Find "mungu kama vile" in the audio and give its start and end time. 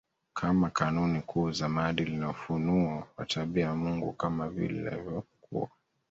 3.75-4.91